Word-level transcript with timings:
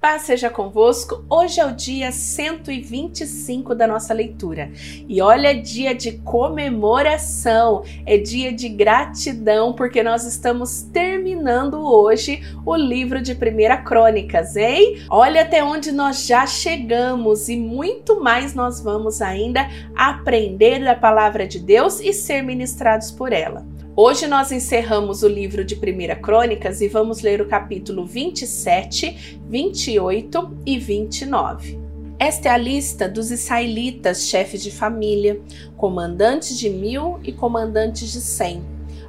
Paz 0.00 0.22
seja 0.22 0.48
convosco. 0.48 1.22
Hoje 1.28 1.60
é 1.60 1.66
o 1.66 1.76
dia 1.76 2.10
125 2.10 3.74
da 3.74 3.86
nossa 3.86 4.14
leitura. 4.14 4.72
E 5.06 5.20
olha, 5.20 5.54
dia 5.54 5.94
de 5.94 6.12
comemoração, 6.12 7.84
é 8.06 8.16
dia 8.16 8.50
de 8.50 8.70
gratidão, 8.70 9.74
porque 9.74 10.02
nós 10.02 10.24
estamos 10.24 10.80
terminando 10.80 11.74
hoje 11.74 12.40
o 12.64 12.74
livro 12.74 13.20
de 13.20 13.34
Primeira 13.34 13.76
Crônicas, 13.76 14.56
hein? 14.56 15.02
Olha 15.10 15.42
até 15.42 15.62
onde 15.62 15.92
nós 15.92 16.26
já 16.26 16.46
chegamos 16.46 17.50
e 17.50 17.58
muito 17.58 18.22
mais 18.22 18.54
nós 18.54 18.80
vamos 18.80 19.20
ainda 19.20 19.68
aprender 19.94 20.82
da 20.82 20.94
palavra 20.94 21.46
de 21.46 21.58
Deus 21.58 22.00
e 22.00 22.14
ser 22.14 22.40
ministrados 22.40 23.10
por 23.10 23.34
ela. 23.34 23.66
Hoje 24.02 24.26
nós 24.26 24.50
encerramos 24.50 25.22
o 25.22 25.28
livro 25.28 25.62
de 25.62 25.74
1 25.74 26.22
Crônicas 26.22 26.80
e 26.80 26.88
vamos 26.88 27.20
ler 27.20 27.42
o 27.42 27.46
capítulo 27.46 28.06
27, 28.06 29.38
28 29.46 30.56
e 30.64 30.78
29. 30.78 31.78
Esta 32.18 32.48
é 32.48 32.52
a 32.52 32.56
lista 32.56 33.06
dos 33.06 33.30
israelitas, 33.30 34.26
chefes 34.26 34.62
de 34.62 34.70
família, 34.70 35.38
comandantes 35.76 36.58
de 36.58 36.70
mil 36.70 37.20
e 37.22 37.30
comandantes 37.30 38.10
de 38.10 38.22
cem, 38.22 38.62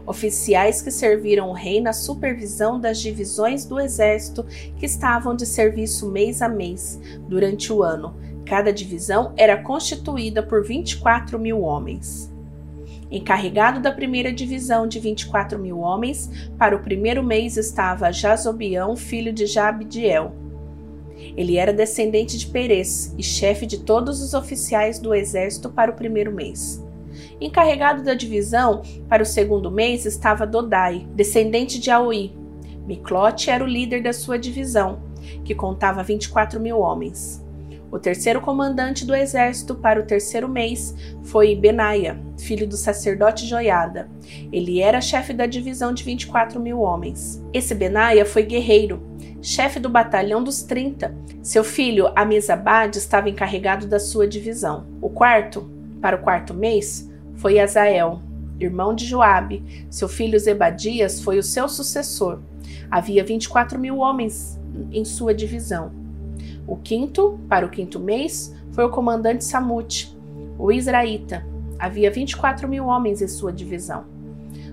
oficiais 0.05 0.82
que 0.82 0.91
serviram 0.91 1.52
o 1.52 1.54
rei 1.54 1.80
na 1.80 1.94
supervisão 1.94 2.77
das 2.77 2.99
divisões 2.99 3.63
do 3.63 3.80
exército 3.80 4.46
que 4.76 4.85
estavam 4.85 5.38
de 5.38 5.46
serviço 5.46 6.12
mês 6.12 6.41
a 6.41 6.49
mês 6.49 6.99
durante 7.30 7.71
o 7.71 7.82
ano. 7.82 8.13
Cada 8.46 8.73
divisão 8.73 9.32
era 9.38 9.63
constituída 9.63 10.44
por 10.44 10.66
24 10.66 11.40
mil 11.40 11.62
homens. 11.62 12.30
Encarregado 13.12 13.82
da 13.82 13.92
primeira 13.92 14.32
divisão 14.32 14.88
de 14.88 14.98
24 14.98 15.60
mil 15.60 15.80
homens, 15.80 16.30
para 16.58 16.76
o 16.76 16.82
primeiro 16.82 17.22
mês 17.22 17.58
estava 17.58 18.12
Jazobião, 18.12 18.96
filho 18.96 19.34
de 19.34 19.46
Jabdiel. 19.46 20.34
Ele 21.36 21.58
era 21.58 21.74
descendente 21.74 22.38
de 22.38 22.48
Perez 22.48 23.14
e 23.18 23.22
chefe 23.22 23.66
de 23.66 23.80
todos 23.80 24.22
os 24.22 24.34
oficiais 24.34 24.98
do 24.98 25.13
exército 25.13 25.70
para 25.70 25.91
o 25.91 25.96
primeiro 25.96 26.32
mês. 26.32 26.82
Encarregado 27.40 28.02
da 28.02 28.13
divisão 28.13 28.82
para 29.10 29.24
o 29.24 29.26
segundo 29.26 29.70
mês 29.70 30.05
estava 30.05 30.48
Dodai, 30.48 31.05
descendente 31.13 31.80
de 31.80 31.91
Aoi. 31.91 32.34
Miclote 32.88 33.50
era 33.50 33.63
o 33.63 33.68
líder 33.68 34.02
da 34.02 34.13
sua 34.13 34.40
divisão, 34.40 35.04
que 35.44 35.54
contava 35.54 36.02
24 36.02 36.60
mil 36.60 36.80
homens. 36.80 37.44
O 37.92 38.00
terceiro 38.00 38.40
comandante 38.40 39.06
do 39.06 39.14
exército 39.14 39.76
para 39.76 40.00
o 40.00 40.06
terceiro 40.06 40.48
mês 40.48 40.96
foi 41.24 41.54
Benaia, 41.54 42.18
filho 42.40 42.66
do 42.66 42.78
sacerdote 42.78 43.46
Joiada. 43.46 44.10
Ele 44.50 44.80
era 44.80 45.02
chefe 45.02 45.34
da 45.34 45.46
divisão 45.46 45.94
de 45.94 46.02
24 46.02 46.58
mil 46.58 46.80
homens. 46.80 47.44
Esse 47.54 47.76
Benaia 47.76 48.26
foi 48.26 48.44
guerreiro, 48.44 49.04
chefe 49.42 49.78
do 49.78 49.90
batalhão 49.90 50.42
dos 50.42 50.64
30. 50.64 51.14
Seu 51.44 51.66
filho 51.66 52.10
Amizabad 52.16 52.96
estava 52.96 53.30
encarregado 53.30 53.86
da 53.86 54.00
sua 54.00 54.26
divisão. 54.26 54.88
O 55.02 55.10
quarto, 55.10 55.70
para 56.02 56.16
o 56.16 56.22
quarto 56.22 56.54
mês, 56.54 57.12
foi 57.36 57.60
Azael, 57.60 58.22
irmão 58.58 58.96
de 58.96 59.06
Joabe. 59.06 59.86
Seu 59.90 60.08
filho 60.08 60.40
Zebadias 60.40 61.22
foi 61.22 61.38
o 61.38 61.44
seu 61.44 61.68
sucessor. 61.68 62.40
Havia 62.90 63.22
24 63.22 63.78
mil 63.78 63.98
homens 63.98 64.58
em 64.94 65.03
sua 65.03 65.34
divisão. 65.34 66.00
O 66.67 66.75
quinto, 66.75 67.40
para 67.50 67.66
o 67.66 67.69
quinto 67.69 68.00
mês, 68.00 68.56
foi 68.72 68.85
o 68.85 68.90
comandante 68.90 69.44
Samute, 69.44 70.17
o 70.57 70.72
Israelita. 70.72 71.45
Havia 71.78 72.12
24 72.12 72.67
mil 72.67 72.85
homens 72.85 73.22
em 73.22 73.28
sua 73.28 73.51
divisão. 73.51 74.06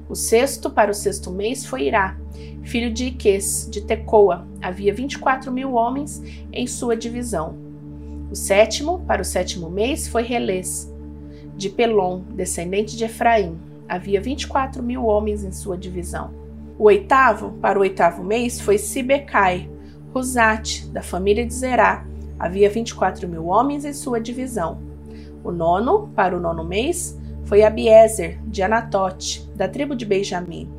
O 0.09 0.15
sexto, 0.15 0.71
para 0.71 0.91
o 0.91 0.95
sexto 0.95 1.31
mês, 1.31 1.67
foi 1.67 1.85
Irá, 1.85 2.17
filho 2.63 2.93
de 2.93 3.07
Iques, 3.07 3.69
de 3.71 3.83
Tecoa. 3.83 4.47
Havia 4.61 4.93
24 4.93 5.53
mil 5.53 5.75
homens 5.75 6.23
em 6.53 6.67
sua 6.67 6.97
divisão. 6.97 7.57
O 8.31 8.35
sétimo, 8.35 9.01
para 9.07 9.23
o 9.23 9.25
sétimo 9.25 9.71
mês, 9.71 10.07
foi 10.07 10.23
Relês, 10.23 10.93
de 11.57 11.69
Pelon, 11.69 12.23
descendente 12.35 12.97
de 12.97 13.05
Efraim. 13.05 13.59
Havia 13.89 14.21
24 14.21 14.83
mil 14.83 15.07
homens 15.07 15.45
em 15.45 15.53
sua 15.53 15.77
divisão. 15.77 16.31
O 16.79 16.85
oitavo, 16.85 17.53
para 17.61 17.79
o 17.79 17.83
oitavo 17.83 18.23
mês, 18.23 18.61
foi 18.61 18.79
Sibecai, 18.79 19.69
Rosate, 20.13 20.87
da 20.89 21.03
família 21.03 21.47
de 21.47 21.55
Zerá, 21.55 22.07
havia 22.39 22.71
24 22.71 23.29
mil 23.29 23.47
homens 23.47 23.85
em 23.85 23.93
sua 23.93 24.21
divisão. 24.21 24.79
O 25.45 25.53
nono, 25.53 26.09
para 26.15 26.37
o 26.37 26.41
nono 26.41 26.65
mês, 26.65 27.19
foi 27.45 27.63
Abiezer, 27.63 28.39
de 28.47 28.63
Anatote, 28.63 29.49
da 29.55 29.69
tribo 29.69 29.95
de 29.95 30.05
Benjamim. 30.05 30.71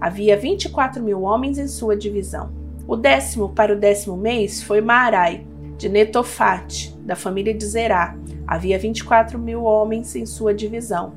Havia 0.00 0.36
24 0.36 1.02
mil 1.02 1.22
homens 1.22 1.58
em 1.58 1.66
sua 1.66 1.96
divisão. 1.96 2.50
O 2.86 2.96
décimo, 2.96 3.50
para 3.50 3.74
o 3.74 3.78
décimo 3.78 4.16
mês, 4.16 4.62
foi 4.62 4.80
Maarai, 4.80 5.46
de 5.76 5.88
Netofate, 5.88 6.96
da 7.00 7.14
família 7.14 7.54
de 7.54 7.64
Zerá. 7.64 8.16
Havia 8.46 8.78
24 8.78 9.38
mil 9.38 9.64
homens 9.64 10.16
em 10.16 10.26
sua 10.26 10.54
divisão. 10.54 11.12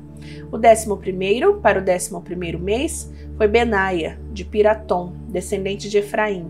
O 0.50 0.58
décimo 0.58 0.96
primeiro, 0.96 1.60
para 1.60 1.78
o 1.78 1.82
décimo 1.82 2.20
primeiro 2.20 2.58
mês, 2.58 3.12
foi 3.36 3.48
Benaia, 3.48 4.18
de 4.32 4.44
Piratom, 4.44 5.12
descendente 5.28 5.88
de 5.88 5.98
Efraim. 5.98 6.46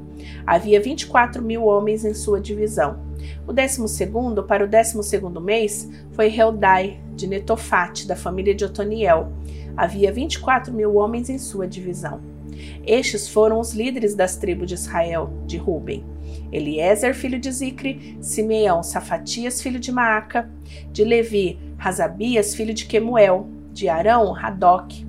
Havia 0.47 0.81
24 0.81 1.43
mil 1.43 1.65
homens 1.65 2.05
em 2.05 2.15
sua 2.15 2.41
divisão. 2.41 3.01
O 3.47 3.53
décimo 3.53 3.89
segundo, 3.89 4.43
para 4.43 4.65
o 4.65 4.69
décimo 4.69 5.03
segundo 5.03 5.41
mês, 5.41 5.89
foi 6.13 6.29
Heldai, 6.29 7.01
de 7.15 7.27
Netofate, 7.27 8.07
da 8.07 8.17
família 8.17 8.55
de 8.55 8.65
Otoniel. 8.65 9.33
Havia 9.77 10.13
24 10.13 10.73
mil 10.73 10.97
homens 10.97 11.29
em 11.29 11.39
sua 11.39 11.67
divisão. 11.67 12.21
Estes 12.87 13.29
foram 13.29 13.59
os 13.59 13.73
líderes 13.73 14.15
das 14.15 14.37
tribos 14.37 14.69
de 14.69 14.75
Israel, 14.75 15.31
de 15.47 15.57
Ruben. 15.57 16.05
Eliezer, 16.51 17.15
filho 17.15 17.39
de 17.39 17.51
Zicre, 17.51 18.19
Simeão, 18.21 18.83
Safatias, 18.83 19.61
filho 19.63 19.81
de 19.81 19.91
Maaca, 19.91 20.51
de 20.93 21.05
Levi, 21.05 21.59
Razabias, 21.77 22.55
filho 22.55 22.75
de 22.75 22.87
Quemuel, 22.87 23.49
de 23.73 23.89
Arão, 23.89 24.33
Radoc, 24.33 25.05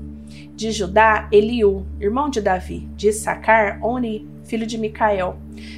de 0.55 0.71
Judá, 0.71 1.27
Eliú, 1.31 1.85
irmão 1.99 2.29
de 2.29 2.39
Davi, 2.39 2.87
de 2.95 3.11
Sacar, 3.11 3.79
Oni, 3.83 4.27
filho 4.43 4.67
de 4.67 4.77
Micael, 4.77 5.37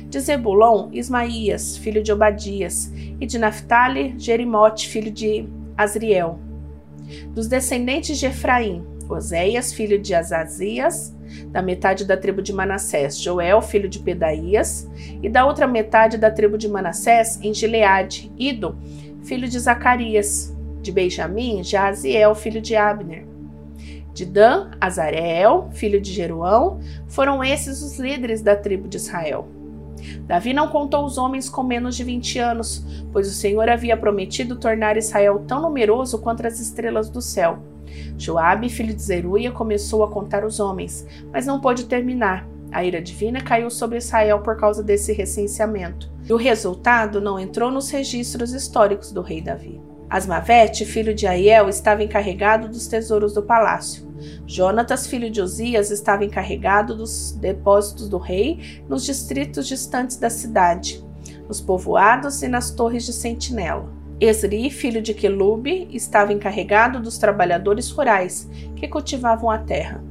de 0.10 0.20
Zebulon, 0.20 0.90
Ismaías, 0.92 1.78
filho 1.78 2.04
de 2.04 2.12
Obadias, 2.12 2.92
e 3.20 3.26
de 3.26 3.38
Naphtali, 3.38 4.16
Jerimote, 4.18 4.88
filho 4.88 5.12
de 5.12 5.48
Azriel. 5.78 6.40
Dos 7.30 7.48
descendentes 7.48 8.18
de 8.18 8.26
Efraim, 8.26 8.84
Oséias, 9.08 9.72
filho 9.72 10.02
de 10.02 10.14
Azazias, 10.14 11.16
da 11.52 11.62
metade 11.62 12.06
da 12.06 12.18
tribo 12.18 12.42
de 12.42 12.52
Manassés, 12.52 13.20
Joel, 13.20 13.62
filho 13.62 13.88
de 13.88 14.00
Pedaías, 14.00 14.90
e 15.22 15.30
da 15.30 15.46
outra 15.46 15.68
metade 15.68 16.18
da 16.18 16.32
tribo 16.32 16.58
de 16.58 16.68
Manassés, 16.68 17.40
em 17.42 17.54
Gileade, 17.54 18.32
Ido, 18.38 18.78
filho 19.24 19.48
de 19.48 19.60
Zacarias, 19.60 20.56
de 20.82 20.92
Benjamim, 20.92 21.64
Jaziel, 21.64 22.36
filho 22.36 22.62
de 22.62 22.76
Abner, 22.76 23.26
de 24.16 24.26
Dan, 24.26 24.72
Azareel, 24.80 25.70
filho 25.74 26.00
de 26.00 26.12
Jeruão, 26.12 26.80
foram 27.06 27.44
esses 27.44 27.84
os 27.84 28.00
líderes 28.00 28.42
da 28.42 28.56
tribo 28.56 28.88
de 28.88 28.96
Israel. 28.96 29.46
Davi 30.26 30.54
não 30.54 30.70
contou 30.70 31.06
os 31.06 31.18
homens 31.18 31.50
com 31.50 31.64
menos 31.64 31.98
de 31.98 32.04
20 32.06 32.40
anos, 32.40 32.86
pois 33.12 33.28
o 33.28 33.34
Senhor 33.34 33.68
havia 33.68 33.98
prometido 33.98 34.56
tornar 34.56 34.96
Israel 34.96 35.44
tão 35.46 35.62
numeroso 35.62 36.20
quanto 36.20 36.48
as 36.48 36.62
estrelas 36.62 37.10
do 37.10 37.22
céu. 37.22 37.60
Joabe, 38.18 38.70
filho 38.70 38.94
de 38.94 39.02
Zeruia, 39.02 39.52
começou 39.52 40.02
a 40.02 40.10
contar 40.10 40.46
os 40.46 40.62
homens, 40.62 41.06
mas 41.32 41.46
não 41.46 41.60
pôde 41.60 41.84
terminar. 41.84 42.48
A 42.72 42.86
ira 42.86 43.02
divina 43.02 43.42
caiu 43.42 43.70
sobre 43.70 43.98
Israel 43.98 44.40
por 44.40 44.56
causa 44.56 44.82
desse 44.82 45.12
recenseamento, 45.12 46.10
e 46.24 46.32
o 46.32 46.38
resultado 46.38 47.20
não 47.20 47.38
entrou 47.38 47.70
nos 47.70 47.90
registros 47.90 48.54
históricos 48.54 49.12
do 49.12 49.22
rei 49.22 49.42
Davi. 49.42 49.82
Asmavete, 50.10 50.86
filho 50.86 51.14
de 51.14 51.26
Aiel, 51.26 51.68
estava 51.68 52.04
encarregado 52.04 52.70
dos 52.70 52.88
tesouros 52.88 53.34
do 53.34 53.44
palácio. 53.44 54.06
Jonatas, 54.46 55.08
filho 55.08 55.30
de 55.30 55.42
Osias, 55.42 55.92
estava 55.92 56.24
encarregado 56.24 56.96
dos 56.96 57.32
depósitos 57.32 58.08
do 58.08 58.18
rei 58.18 58.82
nos 58.88 59.04
distritos 59.04 59.68
distantes 59.68 60.18
da 60.18 60.30
cidade, 60.30 61.04
nos 61.48 61.60
povoados 61.60 62.42
e 62.44 62.48
nas 62.48 62.72
torres 62.72 63.06
de 63.06 63.14
sentinela. 63.14 63.92
Esri, 64.20 64.70
filho 64.70 65.02
de 65.02 65.14
Quelube, 65.14 65.90
estava 65.92 66.32
encarregado 66.32 67.02
dos 67.02 67.18
trabalhadores 67.18 67.90
rurais 67.90 68.50
que 68.76 68.88
cultivavam 68.88 69.50
a 69.50 69.58
terra. 69.58 70.02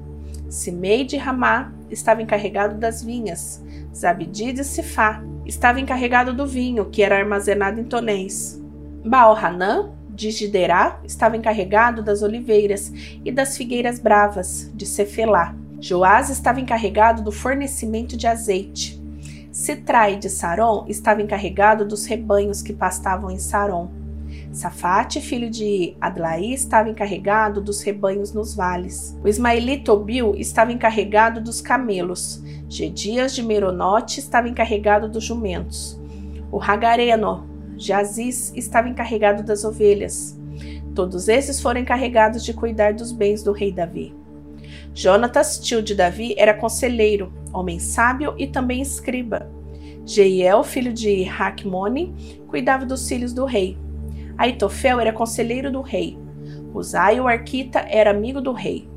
Simei 0.49 1.05
de 1.05 1.17
Ramá 1.17 1.73
estava 1.91 2.21
encarregado 2.21 2.77
das 2.77 3.03
vinhas. 3.03 3.65
Zabdi 3.95 4.53
de 4.53 4.65
Sifá 4.65 5.23
estava 5.47 5.81
encarregado 5.81 6.35
do 6.35 6.47
vinho, 6.47 6.85
que 6.87 7.03
era 7.03 7.17
armazenado 7.17 7.81
em 7.81 7.85
tonéis. 7.85 8.63
Baal-Hanã, 9.05 9.91
de 10.09 10.31
Giderá, 10.31 11.01
estava 11.05 11.37
encarregado 11.37 12.03
das 12.03 12.23
oliveiras 12.23 12.93
e 13.25 13.31
das 13.31 13.57
figueiras 13.57 13.99
bravas, 13.99 14.71
de 14.75 14.87
Cefelá. 14.87 15.55
Joás 15.81 16.31
estava 16.31 16.61
encarregado 16.61 17.23
do 17.23 17.31
fornecimento 17.31 18.17
de 18.17 18.27
azeite. 18.27 19.03
Citrai 19.53 20.17
de 20.17 20.31
Saron 20.31 20.87
estava 20.89 21.21
encarregado 21.21 21.85
dos 21.85 22.07
rebanhos 22.07 22.63
que 22.63 22.73
pastavam 22.73 23.31
em 23.31 23.39
Saron. 23.39 23.91
Safate, 24.51 25.21
filho 25.21 25.51
de 25.51 25.97
Adlaí, 26.01 26.55
estava 26.55 26.89
encarregado 26.89 27.61
dos 27.61 27.83
rebanhos 27.83 28.33
nos 28.33 28.55
vales. 28.55 29.17
O 29.23 29.29
ismaelita 29.29 29.93
Obil 29.93 30.35
estava 30.37 30.73
encarregado 30.73 31.41
dos 31.41 31.61
camelos. 31.61 32.43
Gedias 32.69 33.35
de 33.35 33.43
Meronote 33.43 34.21
estava 34.21 34.49
encarregado 34.49 35.09
dos 35.09 35.25
jumentos. 35.25 36.01
O 36.51 36.61
Hagareno, 36.63 37.54
Jaziz, 37.77 38.53
estava 38.55 38.89
encarregado 38.89 39.43
das 39.43 39.65
ovelhas. 39.65 40.39
Todos 40.95 41.29
esses 41.29 41.61
foram 41.61 41.81
encarregados 41.81 42.45
de 42.45 42.53
cuidar 42.53 42.95
dos 42.95 43.11
bens 43.11 43.43
do 43.43 43.53
rei 43.53 43.73
Davi. 43.73 44.15
Jonatas, 44.95 45.59
tio 45.59 45.83
de 45.83 45.95
Davi, 45.95 46.35
era 46.39 46.55
conselheiro, 46.55 47.33
homem 47.53 47.79
sábio 47.79 48.35
e 48.39 48.47
também 48.47 48.81
escriba. 48.81 49.51
Jeiel, 50.07 50.63
filho 50.63 50.93
de 50.93 51.25
Hakmone, 51.25 52.43
cuidava 52.47 52.87
dos 52.87 53.09
filhos 53.09 53.33
do 53.33 53.45
rei. 53.45 53.77
Aitofel 54.39 55.01
era 55.01 55.13
conselheiro 55.13 55.73
do 55.73 55.81
rei. 55.81 56.19
Uzai, 56.73 57.19
o 57.21 57.27
arquita, 57.27 57.81
era 57.89 58.11
amigo 58.11 58.41
do 58.41 58.53
rei. 58.53 58.89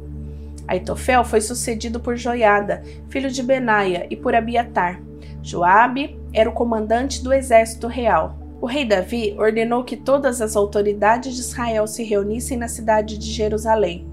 Aitofel 0.67 1.23
foi 1.23 1.39
sucedido 1.39 1.99
por 1.99 2.17
Joiada, 2.17 2.83
filho 3.09 3.31
de 3.31 3.41
Benaia, 3.41 4.05
e 4.09 4.15
por 4.15 4.35
Abiatar. 4.35 5.01
Joabe 5.41 6.19
era 6.33 6.49
o 6.49 6.53
comandante 6.53 7.23
do 7.23 7.31
exército 7.31 7.87
real. 7.87 8.37
O 8.59 8.65
rei 8.65 8.85
Davi 8.85 9.35
ordenou 9.37 9.83
que 9.83 9.95
todas 9.95 10.41
as 10.41 10.55
autoridades 10.55 11.35
de 11.35 11.41
Israel 11.41 11.85
se 11.85 12.03
reunissem 12.03 12.57
na 12.57 12.67
cidade 12.67 13.17
de 13.17 13.31
Jerusalém. 13.31 14.07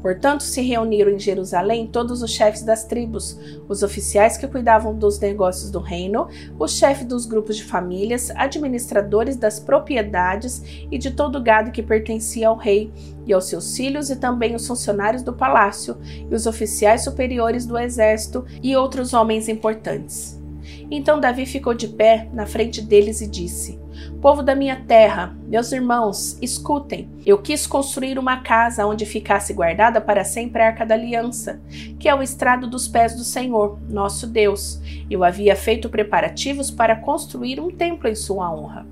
Portanto, 0.00 0.42
se 0.42 0.62
reuniram 0.62 1.12
em 1.12 1.18
Jerusalém 1.18 1.86
todos 1.86 2.22
os 2.22 2.30
chefes 2.30 2.62
das 2.62 2.84
tribos, 2.84 3.38
os 3.68 3.82
oficiais 3.82 4.36
que 4.36 4.48
cuidavam 4.48 4.94
dos 4.94 5.20
negócios 5.20 5.70
do 5.70 5.78
reino, 5.78 6.28
o 6.58 6.66
chefe 6.66 7.04
dos 7.04 7.26
grupos 7.26 7.56
de 7.56 7.64
famílias, 7.64 8.30
administradores 8.30 9.36
das 9.36 9.60
propriedades 9.60 10.62
e 10.90 10.98
de 10.98 11.10
todo 11.10 11.36
o 11.36 11.42
gado 11.42 11.70
que 11.70 11.82
pertencia 11.82 12.48
ao 12.48 12.56
rei 12.56 12.90
e 13.26 13.32
aos 13.32 13.44
seus 13.44 13.76
filhos, 13.76 14.10
e 14.10 14.16
também 14.16 14.54
os 14.54 14.66
funcionários 14.66 15.22
do 15.22 15.32
palácio, 15.32 15.98
e 16.30 16.34
os 16.34 16.46
oficiais 16.46 17.04
superiores 17.04 17.66
do 17.66 17.78
exército 17.78 18.44
e 18.62 18.74
outros 18.74 19.12
homens 19.12 19.48
importantes. 19.48 20.39
Então 20.90 21.20
Davi 21.20 21.46
ficou 21.46 21.74
de 21.74 21.88
pé 21.88 22.28
na 22.32 22.46
frente 22.46 22.80
deles 22.82 23.20
e 23.20 23.26
disse: 23.26 23.78
Povo 24.20 24.42
da 24.42 24.54
minha 24.54 24.76
terra, 24.76 25.34
meus 25.46 25.72
irmãos, 25.72 26.38
escutem. 26.42 27.08
Eu 27.24 27.38
quis 27.38 27.66
construir 27.66 28.18
uma 28.18 28.38
casa 28.38 28.86
onde 28.86 29.06
ficasse 29.06 29.52
guardada 29.52 30.00
para 30.00 30.24
sempre 30.24 30.62
a 30.62 30.66
arca 30.66 30.84
da 30.84 30.94
aliança, 30.94 31.60
que 31.98 32.08
é 32.08 32.14
o 32.14 32.22
estrado 32.22 32.66
dos 32.66 32.86
pés 32.86 33.14
do 33.14 33.24
Senhor, 33.24 33.78
nosso 33.88 34.26
Deus. 34.26 34.80
Eu 35.10 35.24
havia 35.24 35.56
feito 35.56 35.88
preparativos 35.88 36.70
para 36.70 36.96
construir 36.96 37.60
um 37.60 37.70
templo 37.70 38.08
em 38.08 38.14
sua 38.14 38.52
honra. 38.52 38.86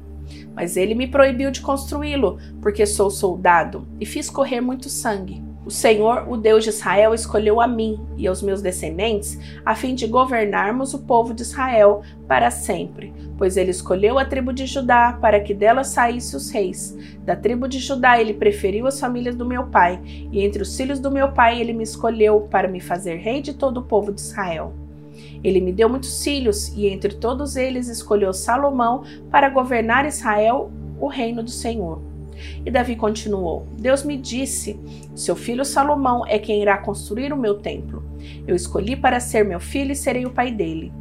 Mas 0.55 0.77
ele 0.77 0.95
me 0.95 1.07
proibiu 1.07 1.51
de 1.51 1.61
construí-lo, 1.61 2.39
porque 2.61 2.85
sou 2.85 3.11
soldado 3.11 3.87
e 4.01 4.07
fiz 4.07 4.29
correr 4.29 4.61
muito 4.61 4.89
sangue. 4.89 5.48
O 5.69 5.71
Senhor, 5.71 6.25
o 6.27 6.35
Deus 6.35 6.65
de 6.65 6.71
Israel, 6.71 7.13
escolheu 7.13 7.61
a 7.61 7.69
mim 7.69 8.01
e 8.17 8.27
aos 8.27 8.41
meus 8.41 8.63
descendentes 8.63 9.39
a 9.67 9.75
fim 9.75 9.95
de 9.95 10.07
governarmos 10.07 10.95
o 10.95 11.01
povo 11.01 11.35
de 11.35 11.43
Israel 11.43 12.01
para 12.27 12.51
sempre, 12.51 13.13
pois 13.37 13.55
ele 13.55 13.71
escolheu 13.71 14.19
a 14.19 14.25
tribo 14.25 14.51
de 14.51 14.65
Judá 14.65 15.19
para 15.21 15.39
que 15.41 15.53
dela 15.53 15.85
saísse 15.85 16.35
os 16.35 16.49
reis. 16.49 16.97
Da 17.23 17.37
tribo 17.37 17.69
de 17.69 17.81
Judá 17.81 18.19
ele 18.19 18.33
preferiu 18.33 18.87
as 18.87 18.99
famílias 18.99 19.37
do 19.37 19.45
meu 19.45 19.67
pai, 19.67 20.01
e 20.33 20.41
entre 20.41 20.63
os 20.63 20.75
filhos 20.75 21.01
do 21.01 21.11
meu 21.11 21.33
pai 21.33 21.61
ele 21.61 21.75
me 21.75 21.85
escolheu 21.85 22.49
para 22.51 22.67
me 22.67 22.81
fazer 22.81 23.17
rei 23.17 23.43
de 23.43 23.53
todo 23.53 23.81
o 23.81 23.85
povo 23.85 24.11
de 24.11 24.23
Israel. 24.23 24.73
Ele 25.45 25.61
me 25.61 25.71
deu 25.71 25.91
muitos 25.91 26.25
filhos, 26.25 26.69
e 26.69 26.87
entre 26.87 27.17
todos 27.17 27.57
eles 27.57 27.89
escolheu 27.89 28.33
Salomão 28.33 29.05
para 29.31 29.51
governar 29.51 30.07
Israel, 30.07 30.71
o 30.99 31.09
reino 31.09 31.43
do 31.43 31.51
Senhor. 31.51 32.08
E 32.65 32.71
Davi 32.71 32.97
continuou: 32.97 33.67
Deus 33.79 34.03
me 34.05 34.17
disse: 34.17 34.79
Seu 35.15 35.37
filho 35.37 35.65
Salomão 35.65 36.27
é 36.27 36.39
quem 36.39 36.63
irá 36.63 36.79
construir 36.79 37.33
o 37.33 37.37
meu 37.37 37.55
templo. 37.55 38.03
Eu 38.47 38.55
escolhi 38.55 38.97
para 38.97 39.21
ser 39.21 39.45
meu 39.45 39.61
filho 39.61 39.93
e 39.93 39.97
serei 39.97 40.27
o 40.27 40.31
pai 40.31 40.51
dele. 40.51 40.93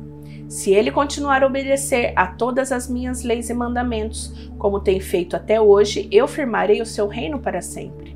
Se 0.48 0.72
ele 0.72 0.92
continuar 0.92 1.44
a 1.44 1.48
obedecer 1.48 2.14
a 2.16 2.28
todas 2.28 2.72
as 2.72 2.90
minhas 2.90 3.24
leis 3.24 3.50
e 3.50 3.54
mandamentos, 3.54 4.50
como 4.58 4.80
tem 4.80 5.00
feito 5.00 5.36
até 5.36 5.60
hoje, 5.60 6.08
eu 6.10 6.28
firmarei 6.28 6.82
o 6.82 6.86
seu 6.86 7.08
reino 7.08 7.40
para 7.40 7.62
sempre. 7.62 8.16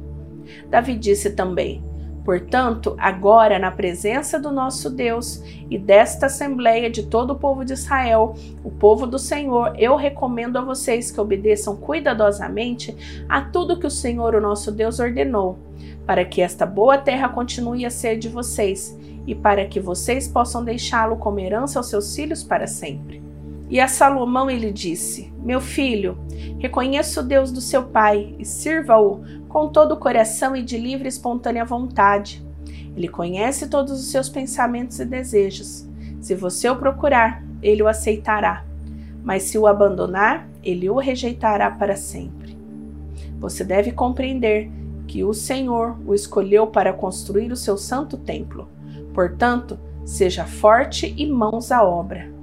Davi 0.70 0.96
disse 0.96 1.32
também: 1.32 1.84
Portanto, 2.24 2.96
agora, 3.00 3.58
na 3.58 3.72
presença 3.72 4.40
do 4.40 4.52
nosso 4.52 4.90
Deus 4.90 5.42
e 5.70 5.78
desta 5.78 6.28
Assembleia 6.28 6.90
de 6.90 7.04
todo 7.04 7.32
o 7.32 7.36
povo 7.36 7.66
de 7.66 7.74
Israel, 7.74 8.36
o 8.64 8.70
povo 8.70 9.08
do 9.08 9.18
Senhor, 9.18 9.74
eu 9.78 9.96
recomendo 9.96 10.58
a 10.58 10.62
vocês 10.62 11.10
que 11.10 11.20
obedeçam 11.20 11.76
cuidadosamente 11.76 12.96
a 13.28 13.42
tudo 13.42 13.80
que 13.80 13.88
o 13.88 13.92
Senhor, 13.92 14.36
o 14.36 14.42
nosso 14.42 14.72
Deus, 14.72 15.00
ordenou, 15.00 15.58
para 16.06 16.24
que 16.24 16.42
esta 16.42 16.66
boa 16.66 16.98
terra 16.98 17.28
continue 17.28 17.86
a 17.86 17.90
ser 17.90 18.18
de 18.20 18.30
vocês 18.30 18.98
e 19.26 19.34
para 19.34 19.66
que 19.66 19.80
vocês 19.80 20.28
possam 20.28 20.64
deixá-lo 20.64 21.16
como 21.18 21.40
herança 21.40 21.80
aos 21.80 21.90
seus 21.90 22.16
filhos 22.16 22.44
para 22.44 22.68
sempre. 22.68 23.31
E 23.72 23.80
a 23.80 23.88
Salomão 23.88 24.50
ele 24.50 24.70
disse: 24.70 25.32
Meu 25.42 25.62
filho, 25.62 26.18
reconheça 26.60 27.22
o 27.22 27.24
Deus 27.24 27.54
do 27.54 27.62
seu 27.62 27.84
pai 27.84 28.36
e 28.38 28.44
sirva-o 28.44 29.24
com 29.48 29.70
todo 29.70 29.94
o 29.94 29.98
coração 29.98 30.54
e 30.54 30.62
de 30.62 30.78
livre 30.78 31.06
e 31.06 31.08
espontânea 31.08 31.64
vontade. 31.64 32.46
Ele 32.98 33.08
conhece 33.08 33.70
todos 33.70 33.94
os 33.94 34.12
seus 34.12 34.28
pensamentos 34.28 35.00
e 35.00 35.06
desejos. 35.06 35.88
Se 36.20 36.36
você 36.36 36.70
o 36.70 36.76
procurar, 36.76 37.42
ele 37.64 37.82
o 37.82 37.88
aceitará. 37.88 38.66
Mas 39.24 39.44
se 39.44 39.58
o 39.58 39.66
abandonar, 39.66 40.50
ele 40.62 40.90
o 40.90 40.98
rejeitará 40.98 41.72
para 41.72 41.96
sempre. 41.96 42.58
Você 43.40 43.64
deve 43.64 43.94
compreender 43.94 44.70
que 45.08 45.24
o 45.24 45.34
Senhor 45.34 45.98
o 46.06 46.14
escolheu 46.14 46.68
para 46.68 46.92
construir 46.92 47.54
o 47.54 47.58
seu 47.58 47.78
santo 47.78 48.18
templo. 48.18 48.68
Portanto, 49.14 49.80
seja 50.04 50.46
forte 50.46 51.14
e 51.18 51.26
mãos 51.26 51.72
à 51.72 51.82
obra. 51.84 52.41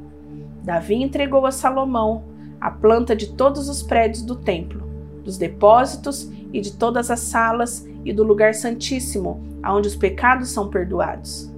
Davi 0.69 0.97
entregou 0.97 1.47
a 1.47 1.51
Salomão 1.51 2.25
a 2.61 2.71
planta 2.71 3.17
de 3.17 3.29
todos 3.29 3.71
os 3.71 3.83
prédios 3.83 4.23
do 4.23 4.37
templo, 4.37 4.87
dos 5.25 5.39
depósitos 5.39 6.31
e 6.53 6.61
de 6.61 6.75
todas 6.75 7.11
as 7.11 7.21
salas 7.21 7.89
e 8.05 8.13
do 8.13 8.23
lugar 8.23 8.53
santíssimo, 8.53 9.43
aonde 9.63 9.89
os 9.89 9.97
pecados 9.97 10.51
são 10.51 10.69
perdoados. 10.69 11.51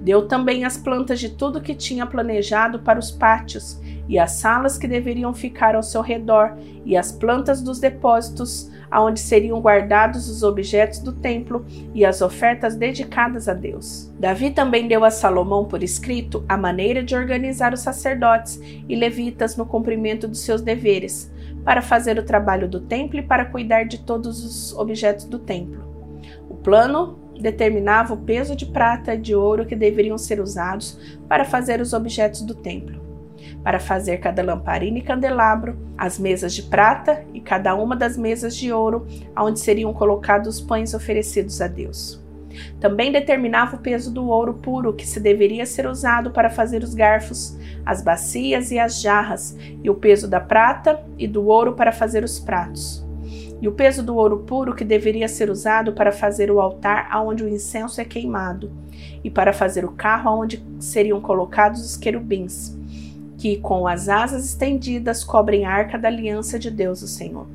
Deu 0.00 0.26
também 0.26 0.64
as 0.64 0.76
plantas 0.76 1.20
de 1.20 1.28
tudo 1.28 1.60
que 1.60 1.72
tinha 1.72 2.04
planejado 2.04 2.80
para 2.80 2.98
os 2.98 3.12
pátios 3.12 3.80
e 4.08 4.18
as 4.18 4.32
salas 4.32 4.76
que 4.76 4.88
deveriam 4.88 5.32
ficar 5.32 5.76
ao 5.76 5.82
seu 5.82 6.00
redor 6.00 6.56
e 6.84 6.96
as 6.96 7.12
plantas 7.12 7.62
dos 7.62 7.78
depósitos 7.78 8.68
aonde 8.90 9.20
seriam 9.20 9.60
guardados 9.60 10.28
os 10.28 10.42
objetos 10.42 10.98
do 10.98 11.12
templo 11.12 11.64
e 11.94 12.04
as 12.04 12.22
ofertas 12.22 12.76
dedicadas 12.76 13.48
a 13.48 13.54
Deus. 13.54 14.12
Davi 14.18 14.50
também 14.50 14.88
deu 14.88 15.04
a 15.04 15.10
Salomão 15.10 15.64
por 15.64 15.82
escrito 15.82 16.44
a 16.48 16.56
maneira 16.56 17.02
de 17.02 17.14
organizar 17.14 17.72
os 17.72 17.80
sacerdotes 17.80 18.60
e 18.88 18.96
levitas 18.96 19.56
no 19.56 19.66
cumprimento 19.66 20.26
dos 20.26 20.40
seus 20.40 20.60
deveres, 20.60 21.32
para 21.64 21.82
fazer 21.82 22.18
o 22.18 22.24
trabalho 22.24 22.68
do 22.68 22.80
templo 22.80 23.18
e 23.18 23.22
para 23.22 23.44
cuidar 23.44 23.84
de 23.84 23.98
todos 23.98 24.44
os 24.44 24.78
objetos 24.78 25.24
do 25.24 25.38
templo. 25.38 25.84
O 26.48 26.54
plano 26.54 27.18
determinava 27.40 28.14
o 28.14 28.16
peso 28.16 28.56
de 28.56 28.66
prata 28.66 29.14
e 29.14 29.18
de 29.18 29.34
ouro 29.34 29.66
que 29.66 29.76
deveriam 29.76 30.18
ser 30.18 30.40
usados 30.40 31.18
para 31.28 31.44
fazer 31.44 31.80
os 31.80 31.92
objetos 31.92 32.42
do 32.42 32.54
templo. 32.54 33.07
Para 33.62 33.80
fazer 33.80 34.18
cada 34.18 34.42
lamparina 34.42 34.98
e 34.98 35.02
candelabro, 35.02 35.76
as 35.96 36.18
mesas 36.18 36.54
de 36.54 36.62
prata 36.62 37.24
e 37.34 37.40
cada 37.40 37.74
uma 37.74 37.96
das 37.96 38.16
mesas 38.16 38.56
de 38.56 38.72
ouro, 38.72 39.06
onde 39.36 39.58
seriam 39.58 39.92
colocados 39.92 40.56
os 40.56 40.60
pães 40.60 40.94
oferecidos 40.94 41.60
a 41.60 41.66
Deus. 41.66 42.22
Também 42.80 43.12
determinava 43.12 43.76
o 43.76 43.80
peso 43.80 44.12
do 44.12 44.28
ouro 44.28 44.54
puro 44.54 44.92
que 44.92 45.06
se 45.06 45.20
deveria 45.20 45.66
ser 45.66 45.86
usado 45.86 46.30
para 46.30 46.50
fazer 46.50 46.82
os 46.82 46.94
garfos, 46.94 47.56
as 47.84 48.02
bacias 48.02 48.70
e 48.70 48.78
as 48.78 49.00
jarras, 49.00 49.56
e 49.82 49.90
o 49.90 49.94
peso 49.94 50.28
da 50.28 50.40
prata 50.40 51.02
e 51.18 51.26
do 51.26 51.46
ouro 51.46 51.74
para 51.74 51.92
fazer 51.92 52.24
os 52.24 52.38
pratos. 52.38 53.06
E 53.60 53.66
o 53.66 53.72
peso 53.72 54.04
do 54.04 54.16
ouro 54.16 54.38
puro 54.38 54.74
que 54.74 54.84
deveria 54.84 55.26
ser 55.26 55.50
usado 55.50 55.92
para 55.92 56.12
fazer 56.12 56.50
o 56.50 56.60
altar 56.60 57.08
aonde 57.10 57.42
o 57.42 57.48
incenso 57.48 58.00
é 58.00 58.04
queimado, 58.04 58.70
e 59.22 59.30
para 59.30 59.52
fazer 59.52 59.84
o 59.84 59.92
carro 59.92 60.30
aonde 60.30 60.64
seriam 60.78 61.20
colocados 61.20 61.84
os 61.84 61.96
querubins, 61.96 62.77
que 63.38 63.56
com 63.58 63.86
as 63.86 64.08
asas 64.08 64.44
estendidas 64.44 65.24
cobrem 65.24 65.64
a 65.64 65.70
arca 65.70 65.96
da 65.96 66.08
aliança 66.08 66.58
de 66.58 66.70
Deus, 66.70 67.00
o 67.00 67.08
Senhor. 67.08 67.46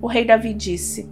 O 0.00 0.06
rei 0.06 0.24
Davi 0.24 0.54
disse: 0.54 1.06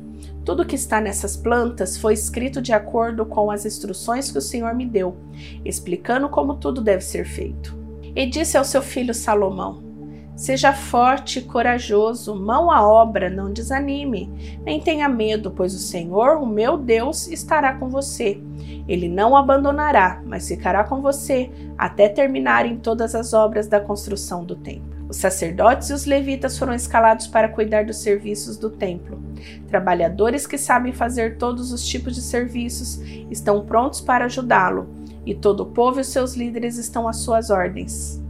tudo 0.49 0.64
que 0.64 0.76
está 0.76 0.99
nessas 0.99 1.37
plantas 1.37 1.99
foi 1.99 2.14
escrito 2.14 2.62
de 2.62 2.73
acordo 2.73 3.26
com 3.26 3.50
as 3.50 3.67
instruções 3.67 4.31
que 4.31 4.38
o 4.38 4.40
Senhor 4.40 4.75
me 4.75 4.87
deu, 4.87 5.14
explicando 5.62 6.26
como 6.31 6.55
tudo 6.55 6.81
deve 6.81 7.05
ser 7.05 7.26
feito. 7.26 7.76
E 8.17 8.25
disse 8.25 8.57
ao 8.57 8.64
seu 8.64 8.81
filho 8.81 9.12
Salomão: 9.12 9.83
Seja 10.38 10.73
forte 10.73 11.40
e 11.40 11.42
corajoso, 11.42 12.33
mão 12.33 12.71
à 12.71 12.80
obra, 12.87 13.28
não 13.28 13.52
desanime, 13.52 14.61
nem 14.64 14.80
tenha 14.80 15.09
medo, 15.09 15.50
pois 15.50 15.75
o 15.75 15.80
Senhor, 15.80 16.37
o 16.37 16.47
meu 16.47 16.78
Deus, 16.78 17.26
estará 17.26 17.75
com 17.75 17.88
você. 17.88 18.40
Ele 18.87 19.09
não 19.09 19.33
o 19.33 19.37
abandonará, 19.37 20.23
mas 20.25 20.47
ficará 20.47 20.85
com 20.85 21.02
você 21.02 21.50
até 21.76 22.09
terminarem 22.09 22.76
todas 22.76 23.16
as 23.16 23.35
obras 23.35 23.66
da 23.66 23.80
construção 23.80 24.45
do 24.45 24.54
templo. 24.54 25.09
Os 25.09 25.16
sacerdotes 25.16 25.90
e 25.90 25.92
os 25.92 26.04
levitas 26.04 26.57
foram 26.57 26.73
escalados 26.73 27.26
para 27.26 27.49
cuidar 27.49 27.85
dos 27.85 27.97
serviços 27.97 28.57
do 28.57 28.71
templo. 28.71 29.21
Trabalhadores 29.66 30.47
que 30.47 30.57
sabem 30.57 30.92
fazer 30.92 31.37
todos 31.37 31.73
os 31.73 31.85
tipos 31.85 32.14
de 32.14 32.23
serviços 32.23 33.00
estão 33.28 33.66
prontos 33.66 34.00
para 34.00 34.26
ajudá-lo, 34.26 34.88
e 35.26 35.35
todo 35.35 35.64
o 35.64 35.66
povo 35.66 35.99
e 35.99 36.02
os 36.02 36.07
seus 36.07 36.37
líderes 36.37 36.78
estão 36.78 37.09
às 37.09 37.16
suas 37.16 37.50
ordens. 37.50 38.23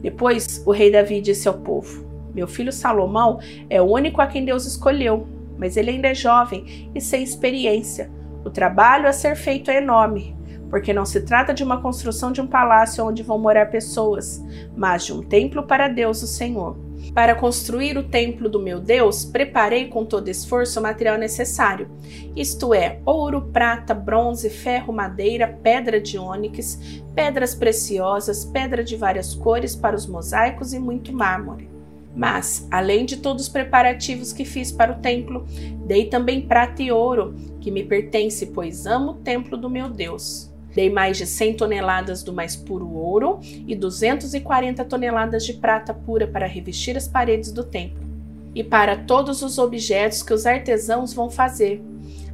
Depois 0.00 0.62
o 0.66 0.72
rei 0.72 0.90
Davi 0.90 1.20
disse 1.20 1.48
ao 1.48 1.54
povo: 1.54 2.06
Meu 2.34 2.46
filho 2.46 2.72
Salomão 2.72 3.40
é 3.68 3.80
o 3.80 3.86
único 3.86 4.20
a 4.20 4.26
quem 4.26 4.44
Deus 4.44 4.66
escolheu, 4.66 5.26
mas 5.56 5.76
ele 5.76 5.90
ainda 5.90 6.08
é 6.08 6.14
jovem 6.14 6.90
e 6.94 7.00
sem 7.00 7.22
experiência. 7.22 8.10
O 8.44 8.50
trabalho 8.50 9.08
a 9.08 9.12
ser 9.12 9.34
feito 9.36 9.70
é 9.70 9.78
enorme, 9.78 10.36
porque 10.70 10.92
não 10.92 11.04
se 11.04 11.22
trata 11.22 11.52
de 11.52 11.64
uma 11.64 11.80
construção 11.80 12.30
de 12.30 12.40
um 12.40 12.46
palácio 12.46 13.04
onde 13.04 13.22
vão 13.22 13.38
morar 13.38 13.66
pessoas, 13.66 14.42
mas 14.76 15.04
de 15.04 15.12
um 15.12 15.22
templo 15.22 15.64
para 15.64 15.88
Deus, 15.88 16.22
o 16.22 16.26
Senhor. 16.26 16.87
Para 17.14 17.34
construir 17.34 17.96
o 17.96 18.02
templo 18.02 18.48
do 18.48 18.60
meu 18.60 18.80
Deus, 18.80 19.24
preparei 19.24 19.88
com 19.88 20.04
todo 20.04 20.28
esforço 20.28 20.78
o 20.78 20.82
material 20.82 21.18
necessário, 21.18 21.88
isto 22.36 22.72
é, 22.72 23.00
ouro, 23.04 23.42
prata, 23.52 23.94
bronze, 23.94 24.48
ferro, 24.50 24.92
madeira, 24.92 25.48
pedra 25.48 26.00
de 26.00 26.18
ônix, 26.18 27.02
pedras 27.14 27.54
preciosas, 27.54 28.44
pedra 28.44 28.84
de 28.84 28.96
várias 28.96 29.34
cores 29.34 29.74
para 29.74 29.96
os 29.96 30.06
mosaicos 30.06 30.72
e 30.72 30.78
muito 30.78 31.12
mármore. 31.12 31.68
Mas, 32.14 32.66
além 32.70 33.04
de 33.04 33.18
todos 33.18 33.44
os 33.44 33.48
preparativos 33.48 34.32
que 34.32 34.44
fiz 34.44 34.72
para 34.72 34.92
o 34.92 35.00
templo, 35.00 35.46
dei 35.86 36.06
também 36.06 36.40
prata 36.40 36.82
e 36.82 36.90
ouro, 36.90 37.34
que 37.60 37.70
me 37.70 37.84
pertence, 37.84 38.46
pois 38.46 38.86
amo 38.86 39.12
o 39.12 39.14
templo 39.14 39.56
do 39.56 39.70
meu 39.70 39.88
Deus. 39.88 40.50
Dei 40.74 40.90
mais 40.90 41.16
de 41.16 41.26
100 41.26 41.54
toneladas 41.54 42.22
do 42.22 42.32
mais 42.32 42.54
puro 42.54 42.88
ouro 42.92 43.40
e 43.42 43.74
240 43.74 44.84
toneladas 44.84 45.44
de 45.44 45.54
prata 45.54 45.92
pura 45.92 46.26
para 46.26 46.46
revestir 46.46 46.96
as 46.96 47.08
paredes 47.08 47.50
do 47.52 47.64
templo 47.64 48.06
e 48.54 48.62
para 48.64 48.96
todos 48.96 49.42
os 49.42 49.58
objetos 49.58 50.22
que 50.22 50.34
os 50.34 50.46
artesãos 50.46 51.12
vão 51.12 51.30
fazer. 51.30 51.82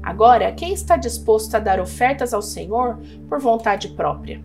Agora, 0.03 0.53
quem 0.53 0.73
está 0.73 0.97
disposto 0.97 1.55
a 1.55 1.59
dar 1.59 1.81
ofertas 1.81 2.35
ao 2.35 2.43
Senhor 2.43 2.99
por 3.29 3.41
vontade 3.41 3.89
própria? 3.89 4.43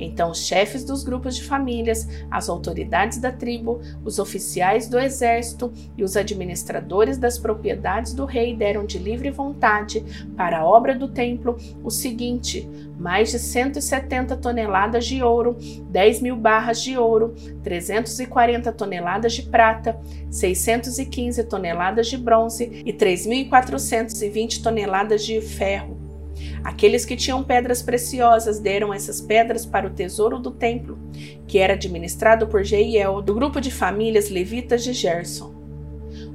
Então, 0.00 0.30
os 0.30 0.46
chefes 0.46 0.82
dos 0.82 1.04
grupos 1.04 1.36
de 1.36 1.44
famílias, 1.44 2.08
as 2.30 2.48
autoridades 2.48 3.18
da 3.18 3.30
tribo, 3.30 3.80
os 4.04 4.18
oficiais 4.18 4.88
do 4.88 4.98
exército 4.98 5.72
e 5.96 6.02
os 6.02 6.16
administradores 6.16 7.18
das 7.18 7.38
propriedades 7.38 8.14
do 8.14 8.24
rei 8.24 8.56
deram 8.56 8.86
de 8.86 8.98
livre 8.98 9.30
vontade 9.30 10.02
para 10.36 10.60
a 10.60 10.66
obra 10.66 10.94
do 10.94 11.08
templo 11.08 11.56
o 11.84 11.90
seguinte: 11.90 12.68
mais 12.98 13.30
de 13.30 13.38
170 13.38 14.36
toneladas 14.36 15.06
de 15.06 15.22
ouro, 15.22 15.56
10 15.90 16.22
mil 16.22 16.36
barras 16.36 16.82
de 16.82 16.96
ouro, 16.96 17.34
340 17.62 18.72
toneladas 18.72 19.34
de 19.34 19.42
prata, 19.42 20.00
615 20.30 21.44
toneladas 21.44 22.06
de 22.06 22.16
bronze 22.16 22.82
e 22.86 22.92
3.420 22.92 24.62
toneladas 24.62 25.24
de 25.24 25.40
ferro 25.42 25.99
Aqueles 26.64 27.04
que 27.04 27.16
tinham 27.16 27.42
pedras 27.42 27.82
preciosas 27.82 28.58
deram 28.58 28.92
essas 28.92 29.20
pedras 29.20 29.64
para 29.64 29.86
o 29.86 29.90
tesouro 29.90 30.38
do 30.38 30.50
templo, 30.50 30.98
que 31.46 31.58
era 31.58 31.74
administrado 31.74 32.46
por 32.46 32.64
Jeiel, 32.64 33.22
do 33.22 33.34
grupo 33.34 33.60
de 33.60 33.70
famílias 33.70 34.30
levitas 34.30 34.82
de 34.82 34.92
Gerson. 34.92 35.54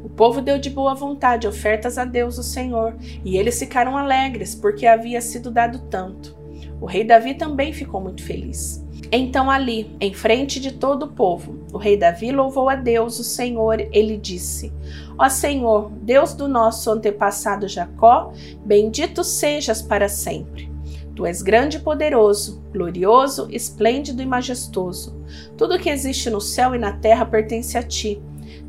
O 0.04 0.10
povo 0.10 0.42
deu 0.42 0.60
de 0.60 0.70
boa 0.70 0.94
vontade 0.94 1.48
ofertas 1.48 1.98
a 1.98 2.06
Deus, 2.06 2.38
o 2.38 2.44
Senhor, 2.44 2.96
e 3.24 3.38
eles 3.38 3.58
ficaram 3.60 3.98
alegres, 3.98 4.54
porque 4.54 4.86
havia 4.86 5.20
sido 5.20 5.50
dado 5.50 5.80
tanto. 5.90 6.38
O 6.80 6.86
rei 6.86 7.04
Davi 7.04 7.34
também 7.34 7.74
ficou 7.74 8.00
muito 8.00 8.24
feliz. 8.24 8.85
Então, 9.17 9.50
ali, 9.50 9.95
em 10.01 10.13
frente 10.13 10.60
de 10.60 10.74
todo 10.74 11.03
o 11.03 11.07
povo, 11.07 11.65
o 11.72 11.77
rei 11.77 11.95
Davi 11.95 12.34
louvou 12.34 12.67
a 12.67 12.75
Deus, 12.75 13.17
o 13.17 13.24
Senhor. 13.24 13.79
Ele 13.93 14.17
disse: 14.17 14.74
Ó 15.17 15.29
Senhor, 15.29 15.89
Deus 16.01 16.34
do 16.34 16.50
nosso 16.50 16.91
antepassado 16.91 17.65
Jacó, 17.65 18.34
bendito 18.65 19.24
sejas 19.24 19.81
para 19.81 20.10
sempre. 20.10 20.69
Tu 21.15 21.25
és 21.25 21.41
grande 21.41 21.77
e 21.77 21.79
poderoso, 21.79 22.62
glorioso, 22.74 23.48
esplêndido 23.50 24.22
e 24.22 24.25
majestoso. 24.25 25.15
Tudo 25.57 25.79
que 25.79 25.89
existe 25.89 26.29
no 26.29 26.41
céu 26.41 26.75
e 26.75 26.77
na 26.77 26.91
terra 26.91 27.25
pertence 27.25 27.77
a 27.77 27.84
ti. 27.84 28.22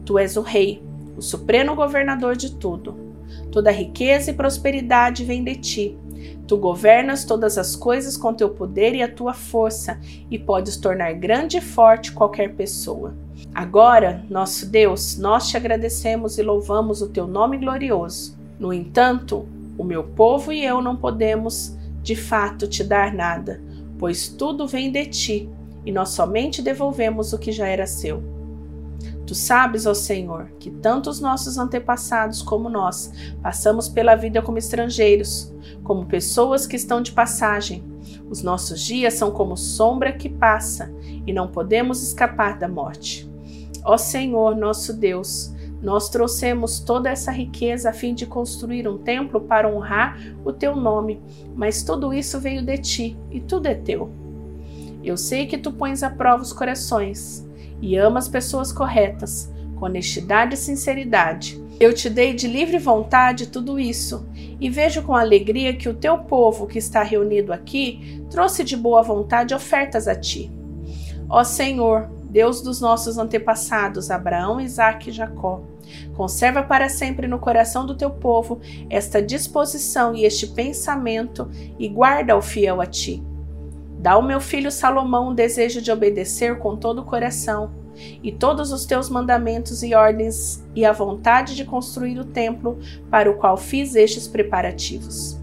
Tu 0.04 0.16
és 0.16 0.36
o 0.36 0.42
Rei, 0.42 0.80
o 1.16 1.22
supremo 1.22 1.74
governador 1.74 2.36
de 2.36 2.54
tudo. 2.54 2.96
Toda 3.50 3.72
riqueza 3.72 4.30
e 4.30 4.34
prosperidade 4.34 5.24
vem 5.24 5.42
de 5.42 5.56
ti. 5.56 5.98
Tu 6.46 6.56
governas 6.56 7.24
todas 7.24 7.58
as 7.58 7.74
coisas 7.74 8.16
com 8.16 8.32
teu 8.32 8.50
poder 8.50 8.94
e 8.94 9.02
a 9.02 9.08
tua 9.12 9.34
força, 9.34 9.98
e 10.30 10.38
podes 10.38 10.76
tornar 10.76 11.12
grande 11.14 11.58
e 11.58 11.60
forte 11.60 12.12
qualquer 12.12 12.54
pessoa. 12.54 13.14
Agora, 13.54 14.24
nosso 14.30 14.66
Deus, 14.66 15.18
nós 15.18 15.48
te 15.48 15.56
agradecemos 15.56 16.38
e 16.38 16.42
louvamos 16.42 17.02
o 17.02 17.08
teu 17.08 17.26
nome 17.26 17.58
glorioso. 17.58 18.36
No 18.58 18.72
entanto, 18.72 19.46
o 19.76 19.84
meu 19.84 20.04
povo 20.04 20.52
e 20.52 20.64
eu 20.64 20.80
não 20.80 20.96
podemos, 20.96 21.76
de 22.02 22.14
fato, 22.14 22.66
te 22.66 22.82
dar 22.82 23.12
nada, 23.12 23.60
pois 23.98 24.28
tudo 24.28 24.66
vem 24.66 24.90
de 24.90 25.06
ti, 25.06 25.50
e 25.84 25.92
nós 25.92 26.10
somente 26.10 26.62
devolvemos 26.62 27.32
o 27.32 27.38
que 27.38 27.52
já 27.52 27.66
era 27.66 27.86
seu. 27.86 28.35
Tu 29.26 29.34
sabes, 29.34 29.86
ó 29.86 29.94
Senhor, 29.94 30.52
que 30.60 30.70
tanto 30.70 31.10
os 31.10 31.20
nossos 31.20 31.58
antepassados 31.58 32.42
como 32.42 32.68
nós 32.68 33.12
passamos 33.42 33.88
pela 33.88 34.14
vida 34.14 34.40
como 34.40 34.56
estrangeiros, 34.56 35.52
como 35.82 36.06
pessoas 36.06 36.64
que 36.64 36.76
estão 36.76 37.02
de 37.02 37.10
passagem. 37.10 37.84
Os 38.30 38.42
nossos 38.42 38.80
dias 38.80 39.14
são 39.14 39.32
como 39.32 39.56
sombra 39.56 40.12
que 40.12 40.28
passa 40.28 40.94
e 41.26 41.32
não 41.32 41.48
podemos 41.48 42.02
escapar 42.02 42.56
da 42.56 42.68
morte. 42.68 43.28
Ó 43.84 43.96
Senhor, 43.98 44.54
nosso 44.54 44.92
Deus, 44.92 45.52
nós 45.82 46.08
trouxemos 46.08 46.78
toda 46.78 47.10
essa 47.10 47.32
riqueza 47.32 47.90
a 47.90 47.92
fim 47.92 48.14
de 48.14 48.26
construir 48.26 48.88
um 48.88 48.98
templo 48.98 49.40
para 49.40 49.68
honrar 49.68 50.18
o 50.44 50.52
teu 50.52 50.76
nome, 50.76 51.20
mas 51.54 51.82
tudo 51.82 52.14
isso 52.14 52.40
veio 52.40 52.62
de 52.62 52.78
ti 52.78 53.16
e 53.30 53.40
tudo 53.40 53.66
é 53.66 53.74
teu. 53.74 54.10
Eu 55.02 55.16
sei 55.16 55.46
que 55.46 55.58
tu 55.58 55.72
pões 55.72 56.02
à 56.02 56.10
prova 56.10 56.42
os 56.42 56.52
corações 56.52 57.45
e 57.80 57.96
ama 57.96 58.18
as 58.18 58.28
pessoas 58.28 58.72
corretas, 58.72 59.52
com 59.76 59.86
honestidade 59.86 60.54
e 60.54 60.58
sinceridade. 60.58 61.62
Eu 61.78 61.92
te 61.92 62.08
dei 62.08 62.32
de 62.32 62.48
livre 62.48 62.78
vontade 62.78 63.48
tudo 63.48 63.78
isso 63.78 64.26
e 64.58 64.70
vejo 64.70 65.02
com 65.02 65.14
alegria 65.14 65.76
que 65.76 65.88
o 65.88 65.94
teu 65.94 66.18
povo 66.18 66.66
que 66.66 66.78
está 66.78 67.02
reunido 67.02 67.52
aqui 67.52 68.24
trouxe 68.30 68.64
de 68.64 68.76
boa 68.76 69.02
vontade 69.02 69.54
ofertas 69.54 70.08
a 70.08 70.14
ti. 70.14 70.50
Ó 71.28 71.44
Senhor, 71.44 72.08
Deus 72.30 72.62
dos 72.62 72.80
nossos 72.80 73.18
antepassados, 73.18 74.10
Abraão, 74.10 74.60
Isaque 74.60 75.10
e 75.10 75.12
Jacó, 75.12 75.62
conserva 76.14 76.62
para 76.62 76.88
sempre 76.88 77.26
no 77.26 77.38
coração 77.38 77.84
do 77.84 77.94
teu 77.94 78.10
povo 78.10 78.60
esta 78.88 79.20
disposição 79.20 80.14
e 80.14 80.24
este 80.24 80.46
pensamento 80.46 81.50
e 81.78 81.88
guarda-o 81.88 82.40
fiel 82.40 82.80
a 82.80 82.86
ti 82.86 83.22
Dá 83.98 84.12
ao 84.12 84.22
meu 84.22 84.40
filho 84.40 84.70
Salomão 84.70 85.30
o 85.30 85.34
desejo 85.34 85.80
de 85.80 85.90
obedecer 85.90 86.58
com 86.58 86.76
todo 86.76 87.00
o 87.00 87.04
coração, 87.04 87.70
e 88.22 88.30
todos 88.30 88.72
os 88.72 88.84
teus 88.84 89.08
mandamentos 89.08 89.82
e 89.82 89.94
ordens, 89.94 90.62
e 90.74 90.84
a 90.84 90.92
vontade 90.92 91.56
de 91.56 91.64
construir 91.64 92.18
o 92.18 92.24
templo 92.24 92.78
para 93.10 93.30
o 93.30 93.34
qual 93.34 93.56
fiz 93.56 93.94
estes 93.94 94.28
preparativos. 94.28 95.40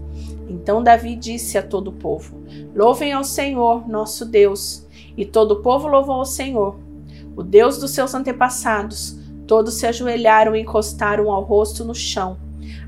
Então 0.48 0.82
Davi 0.82 1.16
disse 1.16 1.58
a 1.58 1.62
todo 1.62 1.88
o 1.88 1.92
povo: 1.92 2.42
Louvem 2.74 3.12
ao 3.12 3.24
Senhor, 3.24 3.88
nosso 3.88 4.24
Deus. 4.24 4.86
E 5.16 5.24
todo 5.24 5.52
o 5.52 5.62
povo 5.62 5.86
louvou 5.86 6.16
ao 6.16 6.24
Senhor, 6.24 6.76
o 7.36 7.42
Deus 7.42 7.78
dos 7.78 7.92
seus 7.92 8.14
antepassados. 8.14 9.18
Todos 9.46 9.74
se 9.74 9.86
ajoelharam 9.86 10.56
e 10.56 10.60
encostaram 10.60 11.30
ao 11.30 11.42
rosto 11.42 11.84
no 11.84 11.94
chão, 11.94 12.36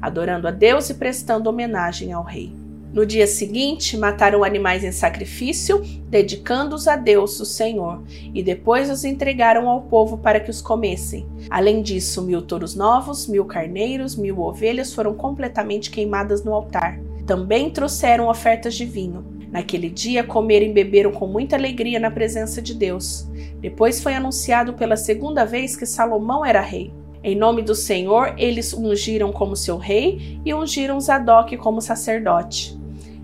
adorando 0.01 0.49
a 0.49 0.51
Deus 0.51 0.89
e 0.91 0.95
prestando 0.95 1.51
homenagem 1.51 2.13
ao 2.13 2.23
rei. 2.23 2.66
No 2.93 3.05
dia 3.05 3.27
seguinte, 3.27 3.97
mataram 3.97 4.43
animais 4.43 4.83
em 4.83 4.93
sacrifício, 4.93 5.83
dedicando-os 6.09 6.89
a 6.89 6.97
Deus, 6.97 7.39
o 7.41 7.45
Senhor, 7.45 8.03
e 8.33 8.43
depois 8.43 8.89
os 8.91 9.05
entregaram 9.05 9.69
ao 9.69 9.83
povo 9.83 10.17
para 10.17 10.41
que 10.41 10.51
os 10.51 10.63
comessem. 10.63 11.27
Além 11.51 11.83
disso, 11.83 12.23
mil 12.23 12.41
touros 12.41 12.75
novos, 12.75 13.27
mil 13.27 13.45
carneiros, 13.45 14.17
mil 14.17 14.41
ovelhas 14.41 14.95
foram 14.95 15.15
completamente 15.15 15.91
queimadas 15.91 16.43
no 16.43 16.55
altar. 16.55 16.99
Também 17.27 17.69
trouxeram 17.69 18.29
ofertas 18.29 18.75
de 18.75 18.87
vinho. 18.87 19.25
Naquele 19.51 19.91
dia, 19.91 20.25
comeram 20.25 20.67
e 20.67 20.73
beberam 20.73 21.13
com 21.13 21.27
muita 21.27 21.57
alegria 21.57 22.01
na 22.01 22.11
presença 22.11 22.63
de 22.63 22.75
Deus. 22.75 23.27
Depois 23.61 24.01
foi 24.01 24.15
anunciado 24.15 24.75
pela 24.75 24.97
segunda 24.97 25.45
vez 25.45 25.77
que 25.77 25.87
Salomão 25.87 26.45
era 26.45 26.61
rei. 26.61 26.93
Em 27.27 27.35
nome 27.35 27.61
do 27.61 27.75
Senhor, 27.75 28.35
eles 28.39 28.73
ungiram 28.73 29.33
como 29.33 29.57
seu 29.57 29.79
rei 29.79 30.41
e 30.45 30.55
ungiram 30.55 31.01
Zadok 31.01 31.57
como 31.57 31.81
sacerdote. 31.81 32.79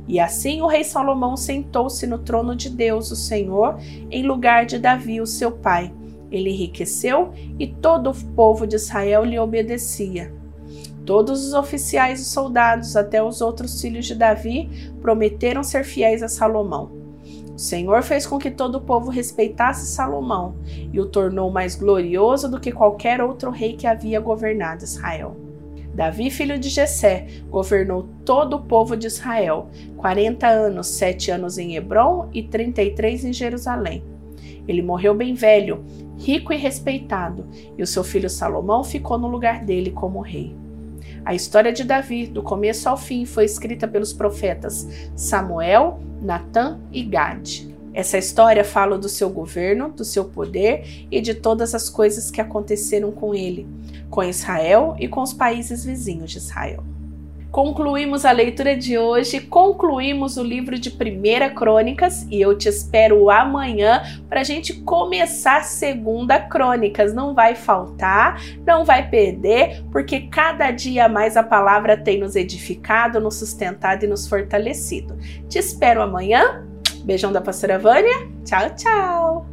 E 0.08 0.18
assim 0.18 0.60
o 0.60 0.66
rei 0.66 0.82
Salomão 0.82 1.36
sentou-se 1.36 2.04
no 2.04 2.18
trono 2.18 2.56
de 2.56 2.68
Deus, 2.68 3.12
o 3.12 3.16
Senhor, 3.16 3.78
em 4.10 4.24
lugar 4.24 4.66
de 4.66 4.76
Davi, 4.76 5.20
o 5.20 5.26
seu 5.26 5.52
pai. 5.52 5.94
Ele 6.32 6.50
enriqueceu 6.50 7.32
e 7.60 7.68
todo 7.68 8.10
o 8.10 8.24
povo 8.34 8.66
de 8.66 8.74
Israel 8.74 9.24
lhe 9.24 9.38
obedecia. 9.38 10.34
Todos 11.06 11.46
os 11.46 11.54
oficiais 11.54 12.20
e 12.20 12.24
soldados, 12.24 12.96
até 12.96 13.22
os 13.22 13.40
outros 13.40 13.80
filhos 13.80 14.04
de 14.04 14.16
Davi, 14.16 14.68
prometeram 15.00 15.62
ser 15.62 15.84
fiéis 15.84 16.24
a 16.24 16.28
Salomão. 16.28 17.01
Senhor 17.62 18.02
fez 18.02 18.26
com 18.26 18.38
que 18.38 18.50
todo 18.50 18.74
o 18.74 18.80
povo 18.80 19.08
respeitasse 19.08 19.86
Salomão 19.86 20.56
e 20.92 20.98
o 20.98 21.06
tornou 21.06 21.48
mais 21.48 21.76
glorioso 21.76 22.50
do 22.50 22.58
que 22.58 22.72
qualquer 22.72 23.20
outro 23.20 23.52
rei 23.52 23.74
que 23.74 23.86
havia 23.86 24.18
governado 24.18 24.82
Israel. 24.82 25.36
Davi, 25.94 26.28
filho 26.28 26.58
de 26.58 26.68
Jessé, 26.68 27.28
governou 27.48 28.08
todo 28.24 28.56
o 28.56 28.62
povo 28.62 28.96
de 28.96 29.06
Israel, 29.06 29.68
40 29.96 30.44
anos, 30.44 30.88
7 30.88 31.30
anos 31.30 31.56
em 31.56 31.76
Hebron 31.76 32.28
e 32.32 32.42
33 32.42 33.26
em 33.26 33.32
Jerusalém. 33.32 34.02
Ele 34.66 34.82
morreu 34.82 35.14
bem 35.14 35.32
velho, 35.32 35.84
rico 36.18 36.52
e 36.52 36.56
respeitado, 36.56 37.46
e 37.78 37.82
o 37.82 37.86
seu 37.86 38.02
filho 38.02 38.28
Salomão 38.28 38.82
ficou 38.82 39.18
no 39.18 39.28
lugar 39.28 39.64
dele 39.64 39.92
como 39.92 40.20
rei. 40.20 40.61
A 41.24 41.34
história 41.34 41.72
de 41.72 41.84
Davi, 41.84 42.26
do 42.26 42.42
começo 42.42 42.88
ao 42.88 42.96
fim, 42.96 43.24
foi 43.24 43.44
escrita 43.44 43.86
pelos 43.86 44.12
profetas 44.12 44.88
Samuel, 45.14 46.00
Natã 46.20 46.80
e 46.90 47.02
Gade. 47.02 47.72
Essa 47.94 48.18
história 48.18 48.64
fala 48.64 48.98
do 48.98 49.08
seu 49.08 49.28
governo, 49.30 49.90
do 49.90 50.04
seu 50.04 50.24
poder 50.24 51.06
e 51.10 51.20
de 51.20 51.34
todas 51.34 51.74
as 51.74 51.88
coisas 51.88 52.30
que 52.30 52.40
aconteceram 52.40 53.12
com 53.12 53.34
ele, 53.34 53.68
com 54.10 54.22
Israel 54.24 54.96
e 54.98 55.06
com 55.06 55.20
os 55.20 55.32
países 55.32 55.84
vizinhos 55.84 56.30
de 56.30 56.38
Israel. 56.38 56.82
Concluímos 57.52 58.24
a 58.24 58.32
leitura 58.32 58.74
de 58.74 58.96
hoje, 58.96 59.38
concluímos 59.38 60.38
o 60.38 60.42
livro 60.42 60.78
de 60.78 60.90
Primeira 60.90 61.50
Crônicas 61.50 62.26
e 62.30 62.40
eu 62.40 62.56
te 62.56 62.66
espero 62.66 63.28
amanhã 63.28 64.02
para 64.26 64.40
a 64.40 64.44
gente 64.44 64.72
começar 64.80 65.62
Segunda 65.62 66.40
Crônicas. 66.40 67.12
Não 67.12 67.34
vai 67.34 67.54
faltar, 67.54 68.40
não 68.66 68.86
vai 68.86 69.06
perder, 69.10 69.84
porque 69.92 70.20
cada 70.28 70.70
dia 70.70 71.10
mais 71.10 71.36
a 71.36 71.42
palavra 71.42 71.94
tem 71.94 72.18
nos 72.18 72.36
edificado, 72.36 73.20
nos 73.20 73.34
sustentado 73.34 74.04
e 74.04 74.08
nos 74.08 74.26
fortalecido. 74.26 75.18
Te 75.46 75.58
espero 75.58 76.00
amanhã. 76.00 76.64
Beijão 77.04 77.32
da 77.32 77.42
pastora 77.42 77.78
Vânia. 77.78 78.30
Tchau, 78.46 78.70
tchau! 78.74 79.51